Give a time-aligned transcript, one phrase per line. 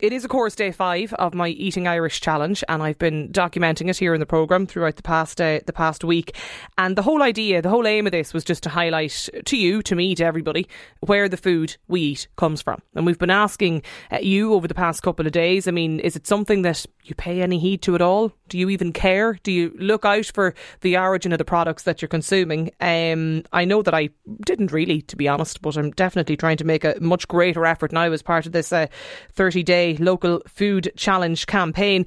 [0.00, 3.90] It is, of course, day five of my Eating Irish challenge, and I've been documenting
[3.90, 6.34] it here in the programme throughout the past uh, the past week.
[6.78, 9.82] And the whole idea, the whole aim of this was just to highlight to you,
[9.82, 10.66] to me, to everybody,
[11.00, 12.80] where the food we eat comes from.
[12.94, 15.68] And we've been asking uh, you over the past couple of days.
[15.68, 18.32] I mean, is it something that you pay any heed to at all?
[18.48, 19.38] Do you even care?
[19.42, 22.70] Do you look out for the origin of the products that you're consuming?
[22.80, 24.08] Um, I know that I
[24.46, 27.92] didn't really, to be honest, but I'm definitely trying to make a much greater effort
[27.92, 32.06] now as part of this 30 uh, day local food challenge campaign.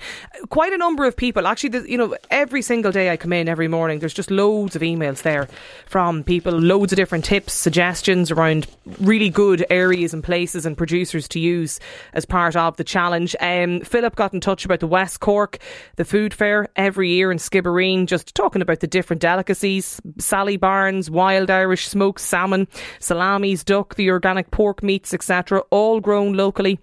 [0.50, 3.68] Quite a number of people, actually, you know, every single day I come in every
[3.68, 5.48] morning, there's just loads of emails there
[5.86, 8.68] from people, loads of different tips, suggestions around
[9.00, 11.80] really good areas and places and producers to use
[12.14, 13.36] as part of the challenge.
[13.40, 15.60] Um, Philip got in touch about the West Cork,
[15.96, 21.10] the food fair every year in Skibbereen, just talking about the different delicacies Sally Barnes,
[21.10, 22.68] wild Irish smoked salmon,
[23.00, 26.80] salamis, duck, the organic pork meats, etc., all grown locally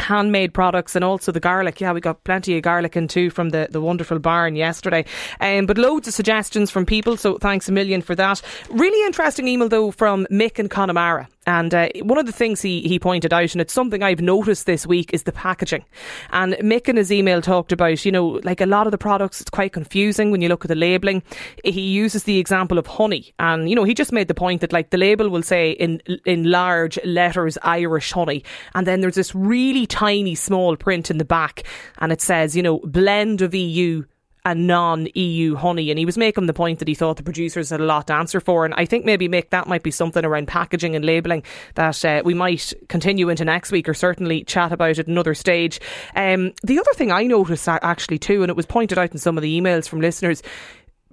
[0.00, 1.80] handmade products and also the garlic.
[1.80, 5.04] Yeah, we got plenty of garlic in too from the, the wonderful barn yesterday.
[5.40, 8.42] Um, but loads of suggestions from people, so thanks a million for that.
[8.70, 11.28] Really interesting email though from Mick and Connemara.
[11.46, 14.66] And uh, one of the things he, he pointed out, and it's something I've noticed
[14.66, 15.84] this week, is the packaging.
[16.30, 19.40] And Mick in his email talked about, you know, like a lot of the products,
[19.40, 21.22] it's quite confusing when you look at the labelling.
[21.64, 23.34] He uses the example of honey.
[23.38, 26.00] And, you know, he just made the point that, like, the label will say in,
[26.24, 28.44] in large letters Irish honey.
[28.74, 31.64] And then there's this really tiny small print in the back.
[31.98, 34.04] And it says, you know, blend of EU
[34.44, 35.90] a non EU honey.
[35.90, 38.14] And he was making the point that he thought the producers had a lot to
[38.14, 38.64] answer for.
[38.64, 41.42] And I think maybe, Mick, that might be something around packaging and labelling
[41.74, 45.80] that uh, we might continue into next week or certainly chat about at another stage.
[46.16, 49.36] Um, the other thing I noticed actually too, and it was pointed out in some
[49.36, 50.42] of the emails from listeners,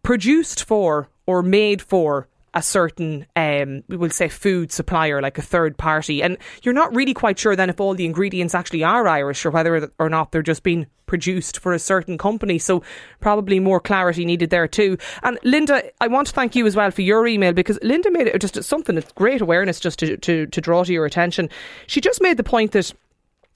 [0.01, 5.41] produced for or made for a certain, um, we will say, food supplier, like a
[5.41, 6.21] third party.
[6.23, 9.51] And you're not really quite sure then if all the ingredients actually are Irish or
[9.51, 12.59] whether or not they're just being produced for a certain company.
[12.59, 12.83] So
[13.19, 14.97] probably more clarity needed there too.
[15.23, 18.27] And Linda, I want to thank you as well for your email because Linda made
[18.27, 21.49] it just something that's great awareness just to, to, to draw to your attention.
[21.87, 22.93] She just made the point that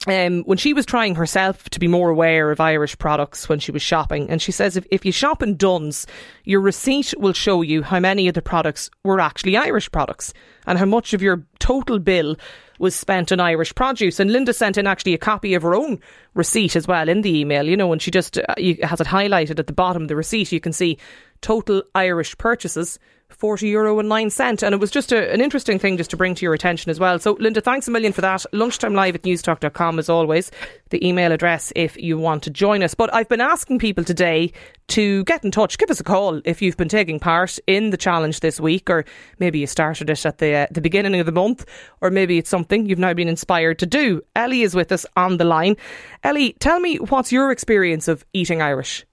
[0.06, 3.72] um, when she was trying herself to be more aware of Irish products when she
[3.72, 6.06] was shopping, and she says if, if you shop in Dunnes,
[6.44, 10.34] your receipt will show you how many of the products were actually Irish products
[10.66, 12.36] and how much of your total bill
[12.78, 14.20] was spent on Irish produce.
[14.20, 16.00] And Linda sent in actually a copy of her own
[16.34, 19.58] receipt as well in the email, you know, and she just uh, has it highlighted
[19.58, 20.52] at the bottom of the receipt.
[20.52, 20.98] You can see
[21.40, 22.98] total Irish purchases
[23.34, 24.62] 40 euro and 9 cent.
[24.62, 27.00] And it was just a, an interesting thing just to bring to your attention as
[27.00, 27.18] well.
[27.18, 28.44] So, Linda, thanks a million for that.
[28.52, 30.50] Lunchtime live at newstalk.com as always,
[30.90, 32.94] the email address if you want to join us.
[32.94, 34.52] But I've been asking people today
[34.88, 35.78] to get in touch.
[35.78, 39.04] Give us a call if you've been taking part in the challenge this week, or
[39.38, 41.64] maybe you started it at the, uh, the beginning of the month,
[42.00, 44.22] or maybe it's something you've now been inspired to do.
[44.36, 45.76] Ellie is with us on the line.
[46.22, 49.04] Ellie, tell me what's your experience of eating Irish?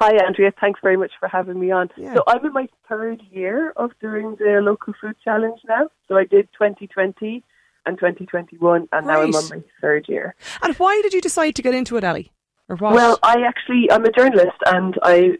[0.00, 0.50] Hi, Andrea.
[0.58, 1.90] Thanks very much for having me on.
[1.94, 2.14] Yeah.
[2.14, 5.90] So I'm in my third year of doing the local food challenge now.
[6.08, 7.44] So I did 2020
[7.84, 9.04] and 2021, and right.
[9.04, 10.34] now I'm on my third year.
[10.62, 12.32] And why did you decide to get into it, Ali?
[12.70, 12.94] Or what?
[12.94, 15.32] Well, I actually I'm a journalist, and I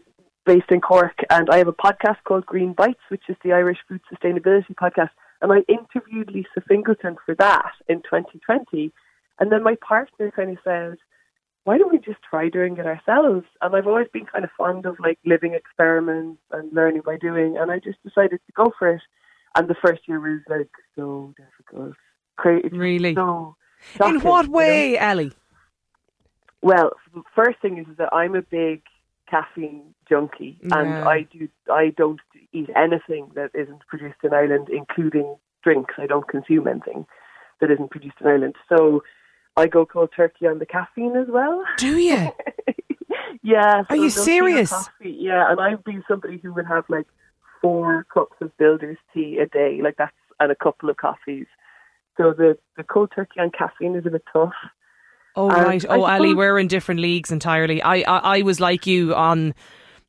[0.45, 3.79] based in Cork, and I have a podcast called Green Bites, which is the Irish
[3.87, 5.09] food sustainability podcast.
[5.41, 8.91] And I interviewed Lisa Fingleton for that in 2020.
[9.39, 10.97] And then my partner kind of said,
[11.63, 13.45] why don't we just try doing it ourselves?
[13.61, 17.57] And I've always been kind of fond of like living experiments and learning by doing,
[17.57, 19.01] and I just decided to go for it.
[19.55, 21.95] And the first year was like so difficult.
[22.37, 22.69] Crazy.
[22.69, 23.13] Really?
[23.13, 23.55] So
[23.95, 25.01] shocking, In what way, you know?
[25.01, 25.33] Ellie?
[26.61, 28.83] Well, the first thing is that I'm a big
[29.29, 30.79] caffeine junkie, yeah.
[30.79, 32.19] and I do I don't
[32.53, 35.93] eat anything that isn't produced in Ireland, including drinks.
[35.97, 37.05] I don't consume anything
[37.59, 38.55] that isn't produced in Ireland.
[38.67, 39.03] So
[39.57, 41.63] I go cold turkey on the caffeine as well.
[41.77, 42.31] Do you?
[43.43, 43.83] yeah.
[43.89, 44.73] Are you serious?
[45.01, 47.07] Yeah, and I've been somebody who would have like
[47.61, 51.47] four cups of builder's tea a day, like that's and a couple of coffees.
[52.17, 54.53] So the the cold turkey on caffeine is a bit tough.
[55.35, 55.85] Oh and right.
[55.87, 57.81] Oh, Ali, we're in different leagues entirely.
[57.81, 59.53] I, I I was like you on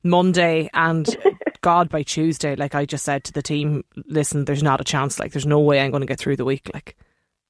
[0.03, 1.07] Monday and
[1.61, 5.21] God by Tuesday, like I just said to the team, listen, there's not a chance.
[5.21, 6.71] Like there's no way I'm going to get through the week.
[6.75, 6.97] Like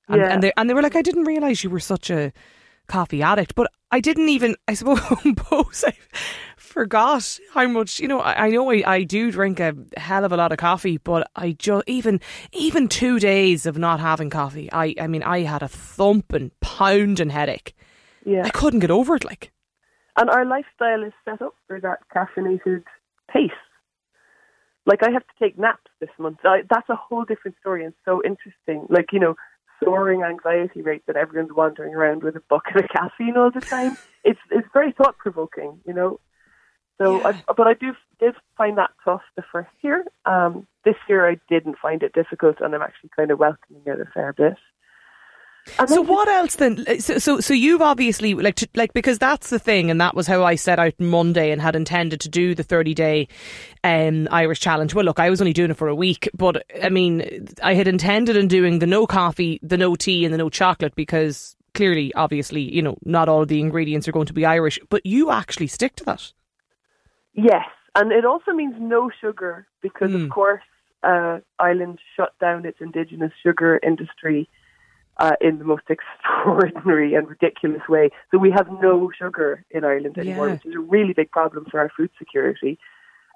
[0.09, 0.33] and, yeah.
[0.33, 2.33] and they and they were like, I didn't realise you were such a
[2.87, 5.01] coffee addict, but I didn't even, I suppose,
[5.87, 5.95] I
[6.57, 8.01] forgot how much.
[8.01, 10.59] You know, I, I know I, I do drink a hell of a lot of
[10.59, 12.21] coffee, but I just even
[12.53, 17.31] even two days of not having coffee, I I mean, I had a thumping, pounding
[17.31, 17.75] headache.
[18.25, 19.25] Yeah, I couldn't get over it.
[19.25, 19.53] Like,
[20.17, 22.85] and our lifestyle is set up for that caffeinated
[23.31, 23.51] pace.
[24.85, 26.39] Like I have to take naps this month.
[26.45, 28.87] I, that's a whole different story and so interesting.
[28.89, 29.37] Like you know,
[29.85, 33.97] soaring anxiety rate that everyone's wandering around with a bucket of caffeine all the time.
[34.25, 36.21] It's it's very thought provoking, you know.
[36.99, 37.33] So, Yeah.
[37.49, 40.05] I, but I do did find that tough the first year.
[40.25, 44.01] Um, this year I didn't find it difficult, and I'm actually kind of welcoming it
[44.01, 44.57] a fair bit.
[45.79, 46.85] And So what else then?
[47.01, 50.27] So, so, so you've obviously like, to, like because that's the thing, and that was
[50.27, 53.29] how I set out Monday and had intended to do the thirty day
[53.85, 54.93] um, Irish challenge.
[54.95, 57.87] Well, look, I was only doing it for a week, but I mean, I had
[57.87, 62.13] intended on doing the no coffee, the no tea, and the no chocolate because clearly,
[62.15, 64.81] obviously, you know, not all of the ingredients are going to be Irish.
[64.91, 66.33] But you actually stick to that.
[67.35, 70.25] Yes, and it also means no sugar because, Mm.
[70.25, 70.63] of course,
[71.03, 74.49] uh, Ireland shut down its indigenous sugar industry
[75.19, 78.11] uh, in the most extraordinary and ridiculous way.
[78.31, 80.55] So we have no sugar in Ireland anymore, Yeah.
[80.55, 82.79] which is a really big problem for our food security.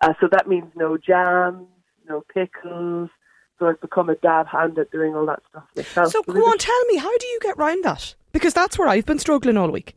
[0.02, 1.66] Uh, so that means no jams,
[2.08, 3.10] no pickles.
[3.58, 6.12] So I've become a dab hand at doing all that stuff myself.
[6.12, 8.14] So go on, tell me, how do you get round that?
[8.32, 9.96] Because that's where I've been struggling all week.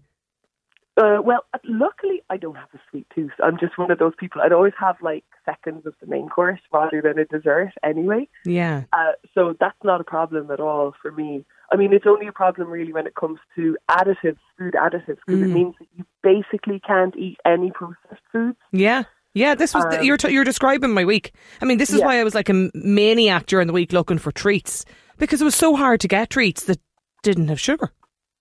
[0.95, 3.31] Uh, well, uh, luckily I don't have a sweet tooth.
[3.43, 4.41] I'm just one of those people.
[4.41, 8.27] I'd always have like seconds of the main course rather than a dessert anyway.
[8.45, 8.83] Yeah.
[8.93, 11.45] Uh, so that's not a problem at all for me.
[11.71, 15.41] I mean, it's only a problem really when it comes to additives, food additives, because
[15.41, 15.53] it Mm.
[15.53, 18.57] means that you basically can't eat any processed foods.
[18.71, 19.03] Yeah.
[19.35, 21.31] Yeah, this was Um, you're t- you're describing my week.
[21.61, 22.07] I mean, this is Yeah.
[22.07, 24.83] why I was like a maniac during the week looking for treats
[25.17, 26.79] because it was so hard to get treats that
[27.21, 27.91] didn't have sugar.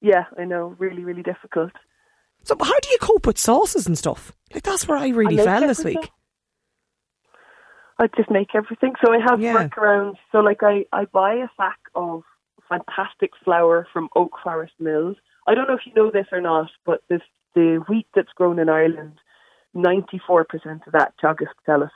[0.01, 1.73] Yeah, I know, really, really difficult.
[2.45, 4.33] So how do you cope with sauces and stuff?
[4.55, 6.11] Like that's where I really make fell this week.
[7.99, 8.95] I just make everything.
[9.05, 9.55] So I have Yeah.
[9.69, 10.17] workarounds.
[10.33, 12.23] So like I, I buy a sack of
[12.69, 15.17] fantastic flour from Oak Forest Mills.
[15.47, 17.23] I don't know if you know this or not, but this
[17.55, 19.15] the wheat that's grown in Ireland,
[19.75, 21.91] ninety four percent of that Teagasc Tellus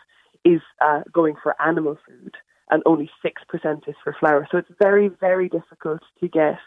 [0.44, 2.34] is uh, going for animal food,
[2.70, 4.48] and only six percent is for flour.
[4.50, 6.58] So it's very very difficult to get.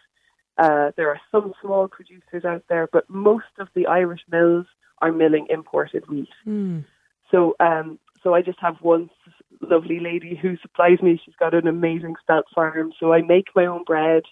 [0.58, 4.66] Uh, there are some small producers out there, but most of the Irish mills
[5.02, 6.30] are milling imported wheat.
[7.32, 9.10] So, um, so I just have one
[9.62, 11.20] lovely lady who supplies me.
[11.24, 12.92] She's got an amazing spelt farm.
[13.00, 14.24] So I make my own bread,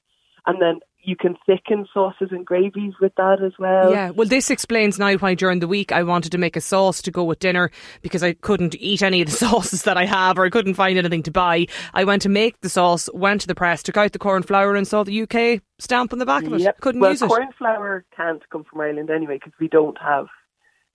[0.46, 3.92] and then you can thicken sauces and gravies with that as well.
[3.92, 7.02] Yeah, well, this explains now why during the week I wanted to make a sauce
[7.02, 7.72] to go with dinner
[8.02, 10.98] because I couldn't eat any of the sauces that I have or I couldn't find
[10.98, 11.66] anything to buy.
[11.94, 14.75] I went to make the sauce, went to the press, took out the corn flour,
[14.75, 16.62] and saw the UK stamp on the back of it.
[16.62, 16.80] Yep.
[16.80, 17.28] Couldn't well, use it.
[17.28, 20.28] corn flour can't come from Ireland anyway because we don't have,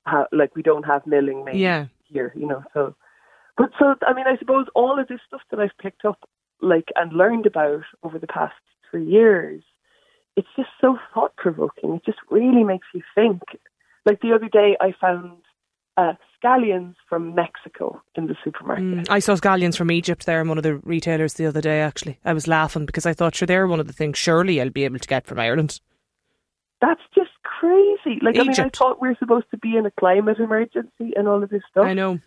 [0.06, 1.86] ha- like, we don't have milling made Yeah.
[2.04, 2.32] here.
[2.34, 2.94] You know, so.
[3.58, 6.28] But so I mean, I suppose all of this stuff that I've picked up,
[6.62, 8.54] like, and learned about over the past
[8.88, 9.62] three years,
[10.36, 11.94] it's just so thought provoking.
[11.94, 13.42] It just really makes you think.
[14.06, 15.38] Like the other day, I found
[15.96, 18.84] uh, scallions from Mexico in the supermarket.
[18.84, 21.80] Mm, I saw scallions from Egypt there in one of the retailers the other day.
[21.80, 24.70] Actually, I was laughing because I thought, sure, they're one of the things surely I'll
[24.70, 25.80] be able to get from Ireland.
[26.80, 28.20] That's just crazy.
[28.22, 31.42] Like I mean, I thought we're supposed to be in a climate emergency and all
[31.42, 31.84] of this stuff.
[31.84, 32.20] I know.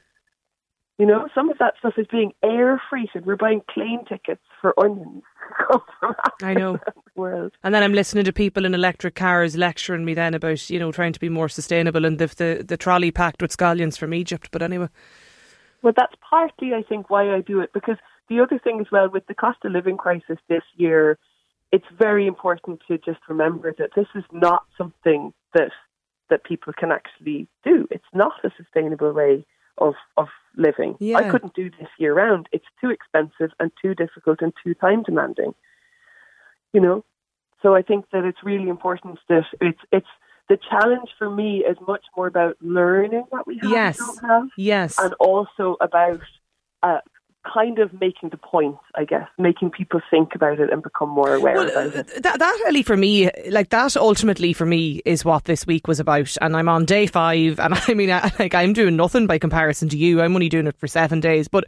[0.97, 3.25] You know, some of that stuff is being air freighted.
[3.25, 6.73] We're buying plane tickets for onions to come from I know.
[6.73, 7.53] the world.
[7.63, 10.91] And then I'm listening to people in electric cars lecturing me then about, you know,
[10.91, 14.49] trying to be more sustainable and the, the, the trolley packed with scallions from Egypt.
[14.51, 14.89] But anyway,
[15.81, 17.73] Well, that's partly, I think, why I do it.
[17.73, 17.97] Because
[18.29, 21.17] the other thing as well, with the cost of living crisis this year,
[21.71, 25.71] it's very important to just remember that this is not something that
[26.29, 27.87] that people can actually do.
[27.91, 29.45] It's not a sustainable way
[29.77, 30.95] of of living.
[30.99, 31.17] Yeah.
[31.17, 32.47] I couldn't do this year round.
[32.51, 35.53] It's too expensive and too difficult and too time demanding.
[36.73, 37.05] You know,
[37.61, 40.07] so I think that it's really important that it's it's
[40.49, 43.99] the challenge for me is much more about learning what we have Yes.
[43.99, 44.99] and don't have yes.
[44.99, 46.21] and also about
[46.83, 46.99] uh,
[47.43, 51.33] kind of making the point, I guess, making people think about it and become more
[51.33, 52.23] aware Well, about it.
[52.23, 55.99] that, that really for me, like that ultimately for me is what this week was
[55.99, 56.35] about.
[56.41, 59.89] And I'm on day five, and I mean, I, like I'm doing nothing by comparison
[59.89, 60.21] to you.
[60.21, 61.65] I'm only doing it for seven days, but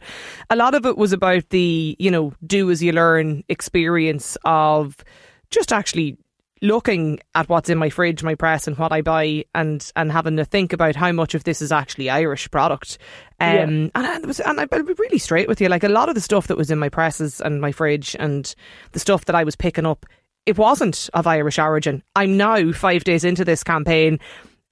[0.50, 5.04] a lot of it was about the, you know, do as you learn experience of
[5.50, 6.16] just actually
[6.62, 10.36] looking at what's in my fridge, my press, and what I buy, and and having
[10.36, 12.98] to think about how much of this is actually Irish product.
[13.40, 15.68] Um, and, I was, and I'll be really straight with you.
[15.68, 18.54] Like a lot of the stuff that was in my presses and my fridge, and
[18.92, 20.06] the stuff that I was picking up,
[20.46, 22.02] it wasn't of Irish origin.
[22.16, 24.20] I'm now five days into this campaign,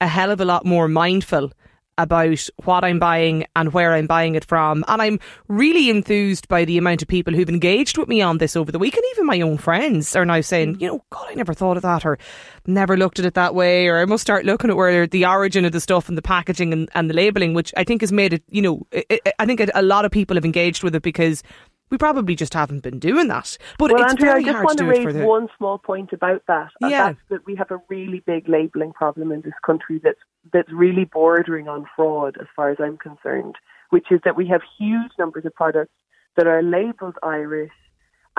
[0.01, 1.51] a hell of a lot more mindful
[1.97, 4.83] about what I'm buying and where I'm buying it from.
[4.87, 8.55] And I'm really enthused by the amount of people who've engaged with me on this
[8.55, 8.95] over the week.
[8.95, 10.81] And even my own friends are now saying, mm.
[10.81, 12.17] you know, God, I never thought of that or
[12.65, 13.87] never looked at it that way.
[13.87, 16.73] Or I must start looking at where the origin of the stuff and the packaging
[16.73, 19.61] and, and the labelling, which I think has made it, you know, it, I think
[19.73, 21.43] a lot of people have engaged with it because
[21.89, 23.57] we probably just haven't been doing that.
[23.77, 25.25] But well, it's Andrea, very I just hard want to to raise the.
[25.25, 26.71] one small point about that.
[26.81, 27.07] And Yeah.
[27.07, 30.19] that's that we have a really big labelling problem in this country that's
[30.51, 33.55] that's really bordering on fraud, as far as I'm concerned.
[33.91, 35.93] Which is that we have huge numbers of products
[36.35, 37.71] that are labelled Irish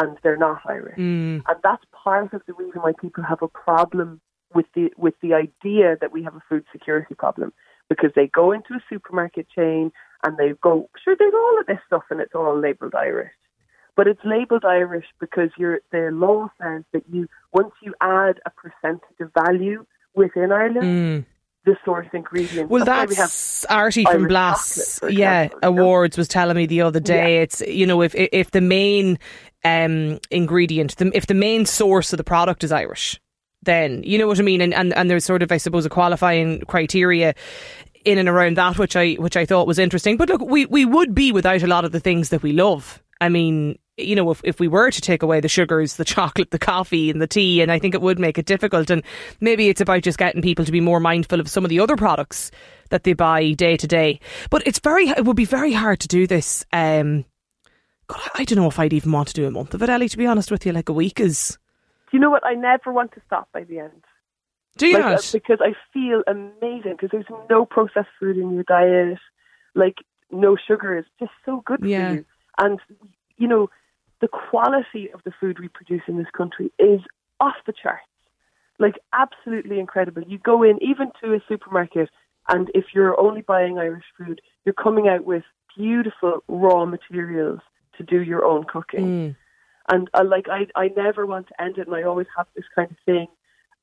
[0.01, 3.47] and they're not Irish, Mm, and that's part of the reason why people have a
[3.47, 4.21] problem
[4.53, 7.53] with the with the idea that we have a food security problem
[7.89, 9.93] because they go into a supermarket chain
[10.25, 13.33] and they go, sure, there's all of this stuff and it's all labelled Irish.
[13.97, 18.51] But it's labelled Irish because you're, the law says that you once you add a
[18.51, 21.25] percentage of value within Ireland, mm.
[21.65, 22.71] the source ingredient.
[22.71, 24.95] Well, why we that's Artie from Irish Blass.
[24.99, 25.83] chocolate, Yeah, example, you know?
[25.83, 27.43] awards was telling me the other day.
[27.43, 29.19] It's you know if if the main
[29.65, 33.21] um, ingredient, the, if the main source of the product is Irish,
[33.63, 34.61] then you know what I mean.
[34.61, 37.35] And, and and there's sort of I suppose a qualifying criteria
[38.05, 40.17] in and around that, which I which I thought was interesting.
[40.17, 43.03] But look, we we would be without a lot of the things that we love.
[43.21, 46.51] I mean, you know, if, if we were to take away the sugars, the chocolate,
[46.51, 48.91] the coffee, and the tea, and I think it would make it difficult.
[48.91, 49.03] And
[49.41, 51.97] maybe it's about just getting people to be more mindful of some of the other
[51.97, 52.51] products
[52.91, 54.21] that they buy day to day.
[54.51, 56.65] But it's very, it would be very hard to do this.
[56.73, 57.25] Um,
[58.07, 59.89] God, I I don't know if I'd even want to do a month of it,
[59.89, 60.09] Ellie.
[60.09, 61.59] To be honest with you, like a week is.
[62.11, 62.45] Do you know what?
[62.45, 64.05] I never want to stop by the end.
[64.77, 68.65] Do you like, uh, because I feel amazing because there's no processed food in your
[68.65, 69.19] diet,
[69.75, 69.97] like
[70.31, 72.09] no sugar is just so good Yeah.
[72.09, 72.25] for you.
[72.59, 72.81] And
[73.37, 73.71] you know,
[74.21, 77.01] the quality of the food we produce in this country is
[77.41, 78.07] off the charts,
[78.79, 80.23] like absolutely incredible.
[80.23, 82.11] You go in even to a supermarket,
[82.49, 85.45] and if you're only buying Irish food, you're coming out with
[85.77, 87.61] beautiful raw materials
[87.97, 89.07] to do your own cooking.
[89.07, 89.37] Mm.
[89.93, 92.65] And uh, like I, I never want to end it, and I always have this
[92.75, 93.27] kind of thing,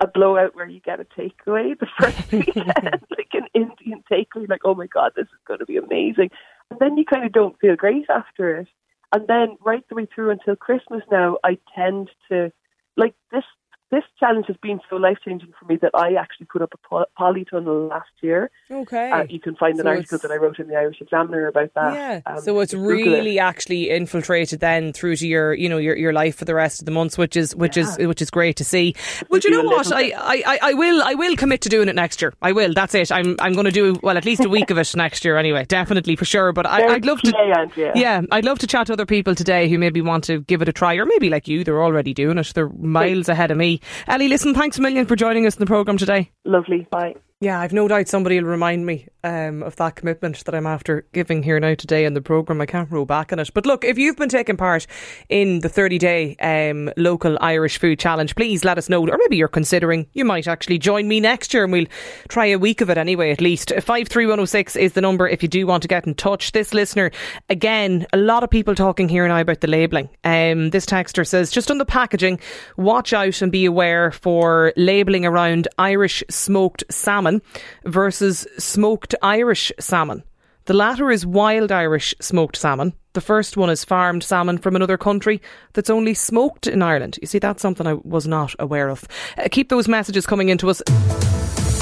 [0.02, 2.68] a blowout where you get a takeaway the first weekend,
[3.18, 6.30] like an Indian takeaway, like oh my god, this is going to be amazing,
[6.70, 8.68] and then you kind of don't feel great after it,
[9.14, 12.52] and then right the way through until Christmas now, I tend to
[12.98, 13.44] like this.
[13.92, 16.88] This challenge has been so life changing for me that I actually put up a
[16.88, 18.50] poly- polytunnel last year.
[18.72, 19.12] Okay.
[19.12, 21.74] Uh, you can find an So article that I wrote in the Irish Examiner about
[21.76, 21.94] that.
[21.94, 22.22] Yeah.
[22.26, 23.18] Um, so it's Google it.
[23.18, 26.82] really actually infiltrated then through to your, you know, your, your life for the rest
[26.82, 28.96] of the months, which is which is which is great to see.
[29.30, 29.92] Well, do you know what?
[29.92, 30.14] I.
[30.32, 32.34] I, I, will I will commit to doing it next year.
[32.42, 32.74] I will.
[32.74, 33.12] That's it.
[33.12, 35.66] I'm I'm going to do well at least a week of it next year anyway.
[35.66, 36.54] Definitely for sure.
[36.54, 37.38] But I, I'd love to.
[37.38, 37.92] Andrea.
[37.96, 40.70] Yeah, I'd love to chat to other people today who maybe want to give it
[40.70, 42.52] a try, or maybe like you, they're already doing it.
[42.56, 43.81] They're miles ahead of me.
[44.08, 46.32] Ellie, listen, thanks a million for joining us in the programme today.
[46.46, 46.88] Lovely.
[46.92, 47.16] Bye.
[47.44, 51.08] Yeah, I've no doubt somebody will remind me um, of that commitment that I'm after
[51.12, 52.62] giving here now today in the programme.
[52.62, 53.50] I can't roll back on it.
[53.52, 54.86] But look, if you've been taking part
[55.28, 59.02] in the 30 day um, local Irish food challenge, please let us know.
[59.02, 61.88] Or maybe you're considering you might actually join me next year and we'll
[62.30, 63.70] try a week of it anyway, at least.
[63.70, 66.52] 53106 is the number if you do want to get in touch.
[66.52, 67.10] This listener,
[67.50, 70.10] again, a lot of people talking here now about the labelling.
[70.24, 72.40] Um, this texter says, just on the packaging,
[72.78, 76.84] watch out and be aware for labelling around Irish smoked
[77.32, 77.42] salmon
[77.86, 80.24] versus smoked Irish salmon.
[80.66, 82.94] The latter is wild Irish smoked salmon.
[83.14, 85.42] The first one is farmed salmon from another country
[85.74, 87.18] that's only smoked in Ireland.
[87.22, 89.04] You see, that's something I was not aware of.
[89.38, 90.82] Uh, keep those messages coming into us.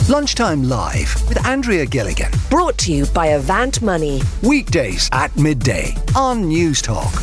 [0.10, 2.32] Lunchtime Live with Andrea Gilligan.
[2.50, 4.22] Brought to you by Avant Money.
[4.41, 7.13] Weekdays at midday on News Talk.